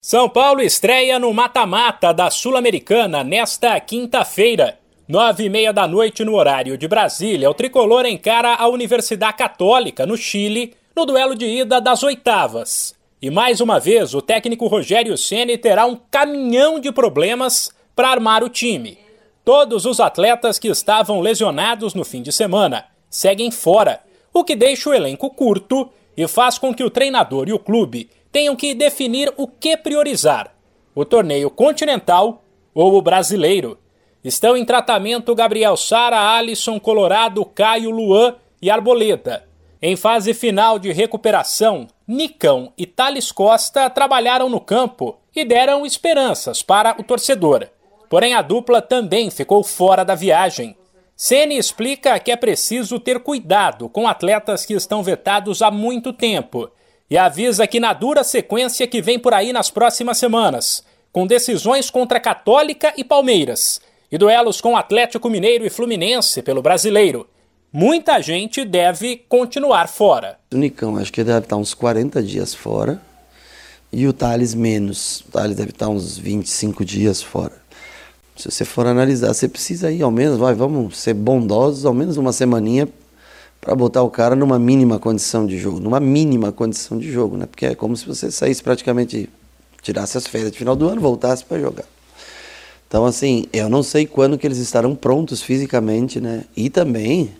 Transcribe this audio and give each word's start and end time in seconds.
São 0.00 0.28
Paulo 0.28 0.62
estreia 0.62 1.18
no 1.18 1.34
mata-mata 1.34 2.14
da 2.14 2.30
Sul-Americana 2.30 3.24
nesta 3.24 3.78
quinta-feira. 3.80 4.78
Nove 5.08 5.46
e 5.46 5.50
meia 5.50 5.72
da 5.72 5.88
noite 5.88 6.24
no 6.24 6.36
horário 6.36 6.78
de 6.78 6.86
Brasília, 6.86 7.50
o 7.50 7.54
tricolor 7.54 8.06
encara 8.06 8.54
a 8.54 8.68
Universidade 8.68 9.36
Católica, 9.36 10.06
no 10.06 10.16
Chile, 10.16 10.72
no 10.94 11.04
duelo 11.04 11.34
de 11.34 11.46
ida 11.46 11.80
das 11.80 12.04
oitavas. 12.04 12.94
E 13.20 13.28
mais 13.28 13.60
uma 13.60 13.80
vez, 13.80 14.14
o 14.14 14.22
técnico 14.22 14.68
Rogério 14.68 15.18
Ceni 15.18 15.58
terá 15.58 15.84
um 15.84 15.98
caminhão 16.08 16.78
de 16.78 16.92
problemas 16.92 17.72
para 17.96 18.10
armar 18.10 18.44
o 18.44 18.48
time. 18.48 18.98
Todos 19.44 19.84
os 19.84 19.98
atletas 19.98 20.60
que 20.60 20.68
estavam 20.68 21.20
lesionados 21.20 21.92
no 21.92 22.04
fim 22.04 22.22
de 22.22 22.30
semana 22.30 22.84
seguem 23.10 23.50
fora, 23.50 24.00
o 24.32 24.44
que 24.44 24.54
deixa 24.54 24.90
o 24.90 24.94
elenco 24.94 25.28
curto 25.30 25.90
e 26.16 26.28
faz 26.28 26.56
com 26.56 26.72
que 26.72 26.84
o 26.84 26.90
treinador 26.90 27.48
e 27.48 27.52
o 27.52 27.58
clube 27.58 28.08
tenham 28.38 28.54
que 28.54 28.72
definir 28.72 29.34
o 29.36 29.48
que 29.48 29.76
priorizar: 29.76 30.54
o 30.94 31.04
torneio 31.04 31.50
continental 31.50 32.44
ou 32.72 32.94
o 32.94 33.02
brasileiro. 33.02 33.76
Estão 34.22 34.56
em 34.56 34.64
tratamento 34.64 35.34
Gabriel 35.34 35.76
Sara, 35.76 36.36
Alisson, 36.36 36.78
Colorado, 36.78 37.44
Caio, 37.44 37.90
Luan 37.90 38.36
e 38.62 38.70
Arboleda. 38.70 39.44
Em 39.82 39.96
fase 39.96 40.34
final 40.34 40.78
de 40.78 40.92
recuperação, 40.92 41.88
Nicão 42.06 42.72
e 42.78 42.86
Thales 42.86 43.32
Costa 43.32 43.90
trabalharam 43.90 44.48
no 44.48 44.60
campo 44.60 45.18
e 45.34 45.44
deram 45.44 45.84
esperanças 45.84 46.62
para 46.62 46.94
o 46.96 47.02
torcedor. 47.02 47.66
Porém, 48.08 48.34
a 48.34 48.42
dupla 48.42 48.80
também 48.80 49.30
ficou 49.30 49.64
fora 49.64 50.04
da 50.04 50.14
viagem. 50.14 50.76
Ceni 51.16 51.58
explica 51.58 52.20
que 52.20 52.30
é 52.30 52.36
preciso 52.36 53.00
ter 53.00 53.18
cuidado 53.18 53.88
com 53.88 54.06
atletas 54.06 54.64
que 54.64 54.74
estão 54.74 55.02
vetados 55.02 55.60
há 55.60 55.72
muito 55.72 56.12
tempo 56.12 56.70
e 57.10 57.16
avisa 57.16 57.66
que 57.66 57.80
na 57.80 57.92
dura 57.92 58.22
sequência 58.22 58.86
que 58.86 59.00
vem 59.00 59.18
por 59.18 59.32
aí 59.32 59.52
nas 59.52 59.70
próximas 59.70 60.18
semanas, 60.18 60.82
com 61.12 61.26
decisões 61.26 61.90
contra 61.90 62.20
Católica 62.20 62.92
e 62.96 63.04
Palmeiras 63.04 63.80
e 64.10 64.18
duelos 64.18 64.60
com 64.60 64.76
Atlético 64.76 65.28
Mineiro 65.28 65.64
e 65.64 65.70
Fluminense 65.70 66.42
pelo 66.42 66.62
Brasileiro, 66.62 67.26
muita 67.72 68.20
gente 68.20 68.64
deve 68.64 69.16
continuar 69.28 69.88
fora. 69.88 70.38
O 70.52 70.56
Nicão 70.56 70.96
acho 70.96 71.12
que 71.12 71.24
deve 71.24 71.40
estar 71.40 71.56
uns 71.56 71.74
40 71.74 72.22
dias 72.22 72.54
fora 72.54 73.00
e 73.92 74.06
o 74.06 74.12
Thales 74.12 74.54
menos. 74.54 75.20
O 75.20 75.32
Thales 75.32 75.56
deve 75.56 75.70
estar 75.70 75.88
uns 75.88 76.16
25 76.18 76.84
dias 76.84 77.22
fora. 77.22 77.56
Se 78.36 78.50
você 78.50 78.64
for 78.64 78.86
analisar, 78.86 79.34
você 79.34 79.48
precisa 79.48 79.90
ir 79.90 80.02
ao 80.02 80.12
menos, 80.12 80.38
vai, 80.38 80.54
vamos 80.54 80.96
ser 80.96 81.12
bondosos, 81.12 81.84
ao 81.84 81.92
menos 81.92 82.16
uma 82.16 82.32
semaninha 82.32 82.88
para 83.68 83.76
botar 83.76 84.02
o 84.02 84.08
cara 84.08 84.34
numa 84.34 84.58
mínima 84.58 84.98
condição 84.98 85.46
de 85.46 85.58
jogo, 85.58 85.78
numa 85.78 86.00
mínima 86.00 86.50
condição 86.50 86.96
de 86.96 87.12
jogo, 87.12 87.36
né? 87.36 87.44
Porque 87.44 87.66
é 87.66 87.74
como 87.74 87.94
se 87.94 88.06
você 88.06 88.30
saísse 88.30 88.62
praticamente, 88.62 89.28
tirasse 89.82 90.16
as 90.16 90.26
férias 90.26 90.50
de 90.50 90.56
final 90.56 90.74
do 90.74 90.88
ano, 90.88 91.02
voltasse 91.02 91.44
para 91.44 91.60
jogar. 91.60 91.84
Então, 92.88 93.04
assim, 93.04 93.44
eu 93.52 93.68
não 93.68 93.82
sei 93.82 94.06
quando 94.06 94.38
que 94.38 94.46
eles 94.46 94.56
estarão 94.56 94.96
prontos 94.96 95.42
fisicamente, 95.42 96.18
né? 96.18 96.44
E 96.56 96.70
também, 96.70 97.30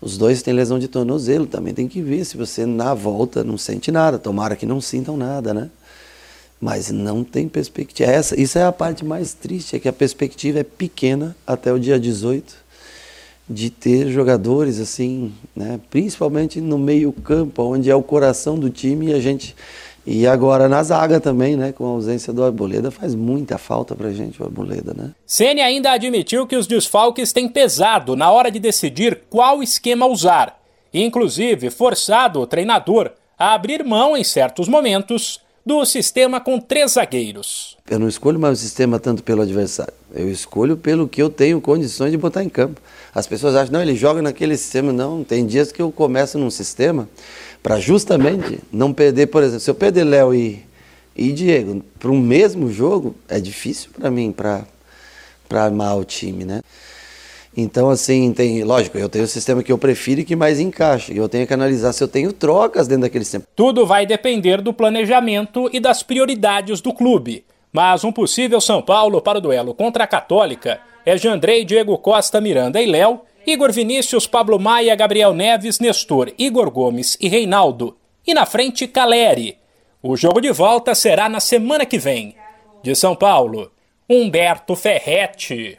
os 0.00 0.16
dois 0.16 0.40
têm 0.40 0.54
lesão 0.54 0.78
de 0.78 0.88
tornozelo, 0.88 1.44
também 1.44 1.74
tem 1.74 1.86
que 1.86 2.00
ver 2.00 2.24
se 2.24 2.38
você 2.38 2.64
na 2.64 2.94
volta 2.94 3.44
não 3.44 3.58
sente 3.58 3.92
nada. 3.92 4.18
Tomara 4.18 4.56
que 4.56 4.64
não 4.64 4.80
sintam 4.80 5.14
nada, 5.14 5.52
né? 5.52 5.68
Mas 6.58 6.90
não 6.90 7.22
tem 7.22 7.50
perspectiva. 7.50 8.10
Essa, 8.10 8.40
isso 8.40 8.58
é 8.58 8.64
a 8.64 8.72
parte 8.72 9.04
mais 9.04 9.34
triste, 9.34 9.76
é 9.76 9.78
que 9.78 9.90
a 9.90 9.92
perspectiva 9.92 10.60
é 10.60 10.64
pequena 10.64 11.36
até 11.46 11.70
o 11.70 11.78
dia 11.78 12.00
18 12.00 12.64
de 13.48 13.70
ter 13.70 14.08
jogadores 14.10 14.80
assim, 14.80 15.32
né, 15.54 15.78
principalmente 15.88 16.60
no 16.60 16.78
meio-campo, 16.78 17.62
onde 17.62 17.90
é 17.90 17.94
o 17.94 18.02
coração 18.02 18.58
do 18.58 18.68
time 18.68 19.08
e 19.08 19.14
a 19.14 19.20
gente 19.20 19.54
e 20.06 20.24
agora 20.24 20.68
na 20.68 20.84
zaga 20.84 21.18
também, 21.18 21.56
né, 21.56 21.72
com 21.72 21.84
a 21.84 21.88
ausência 21.88 22.32
do 22.32 22.44
Arboleda, 22.44 22.92
faz 22.92 23.12
muita 23.12 23.58
falta 23.58 23.92
pra 23.92 24.12
gente 24.12 24.40
o 24.40 24.44
Arboleda, 24.44 24.94
né? 24.96 25.10
Ceni 25.26 25.60
ainda 25.60 25.90
admitiu 25.90 26.46
que 26.46 26.54
os 26.54 26.68
desfalques 26.68 27.32
têm 27.32 27.48
pesado 27.48 28.14
na 28.14 28.30
hora 28.30 28.48
de 28.48 28.60
decidir 28.60 29.22
qual 29.28 29.64
esquema 29.64 30.06
usar, 30.06 30.60
inclusive 30.94 31.70
forçado 31.70 32.40
o 32.40 32.46
treinador 32.46 33.10
a 33.36 33.52
abrir 33.52 33.84
mão 33.84 34.16
em 34.16 34.22
certos 34.22 34.68
momentos 34.68 35.40
do 35.66 35.84
sistema 35.84 36.40
com 36.40 36.60
três 36.60 36.92
zagueiros. 36.92 37.76
Eu 37.90 37.98
não 37.98 38.06
escolho 38.06 38.38
mais 38.38 38.60
o 38.60 38.62
sistema 38.62 39.00
tanto 39.00 39.24
pelo 39.24 39.42
adversário, 39.42 39.92
eu 40.14 40.30
escolho 40.30 40.76
pelo 40.76 41.08
que 41.08 41.20
eu 41.20 41.28
tenho 41.28 41.60
condições 41.60 42.12
de 42.12 42.16
botar 42.16 42.44
em 42.44 42.48
campo. 42.48 42.80
As 43.12 43.26
pessoas 43.26 43.56
acham, 43.56 43.72
não, 43.72 43.82
ele 43.82 43.96
joga 43.96 44.22
naquele 44.22 44.56
sistema. 44.56 44.92
Não, 44.92 45.24
tem 45.24 45.44
dias 45.44 45.72
que 45.72 45.82
eu 45.82 45.90
começo 45.90 46.38
num 46.38 46.50
sistema 46.50 47.08
para 47.62 47.80
justamente 47.80 48.60
não 48.70 48.92
perder, 48.92 49.26
por 49.26 49.42
exemplo, 49.42 49.60
se 49.60 49.68
eu 49.68 49.74
perder 49.74 50.04
Léo 50.04 50.32
e, 50.32 50.64
e 51.16 51.32
Diego 51.32 51.82
para 51.98 52.10
um 52.10 52.20
mesmo 52.20 52.70
jogo, 52.70 53.16
é 53.28 53.40
difícil 53.40 53.90
para 53.98 54.08
mim 54.10 54.30
para 54.30 54.64
armar 55.50 55.96
o 55.96 56.04
time, 56.04 56.44
né? 56.44 56.60
Então, 57.56 57.88
assim, 57.88 58.32
tem, 58.34 58.62
lógico, 58.64 58.98
eu 58.98 59.08
tenho 59.08 59.24
o 59.24 59.28
sistema 59.28 59.62
que 59.62 59.72
eu 59.72 59.78
prefiro 59.78 60.20
e 60.20 60.24
que 60.24 60.36
mais 60.36 60.60
encaixa. 60.60 61.12
E 61.12 61.16
eu 61.16 61.28
tenho 61.28 61.46
que 61.46 61.54
analisar 61.54 61.92
se 61.92 62.04
eu 62.04 62.08
tenho 62.08 62.32
trocas 62.32 62.86
dentro 62.86 63.02
daquele 63.02 63.24
sistema. 63.24 63.44
Tudo 63.56 63.86
vai 63.86 64.04
depender 64.04 64.60
do 64.60 64.74
planejamento 64.74 65.70
e 65.72 65.80
das 65.80 66.02
prioridades 66.02 66.82
do 66.82 66.92
clube. 66.92 67.44
Mas 67.72 68.04
um 68.04 68.12
possível 68.12 68.60
São 68.60 68.82
Paulo 68.82 69.22
para 69.22 69.38
o 69.38 69.40
duelo 69.40 69.74
contra 69.74 70.04
a 70.04 70.06
Católica 70.06 70.80
é 71.04 71.16
Jandrei, 71.16 71.64
Diego 71.64 71.96
Costa, 71.98 72.40
Miranda 72.40 72.80
e 72.80 72.86
Léo, 72.86 73.20
Igor 73.46 73.72
Vinícius, 73.72 74.26
Pablo 74.26 74.58
Maia, 74.58 74.94
Gabriel 74.94 75.32
Neves, 75.32 75.78
Nestor, 75.78 76.32
Igor 76.36 76.70
Gomes 76.70 77.16
e 77.20 77.28
Reinaldo. 77.28 77.96
E 78.26 78.34
na 78.34 78.44
frente, 78.44 78.88
Caleri. 78.88 79.56
O 80.02 80.16
jogo 80.16 80.40
de 80.40 80.50
volta 80.52 80.94
será 80.94 81.28
na 81.28 81.40
semana 81.40 81.86
que 81.86 81.96
vem. 81.96 82.34
De 82.82 82.94
São 82.94 83.14
Paulo, 83.14 83.70
Humberto 84.10 84.74
Ferretti. 84.74 85.78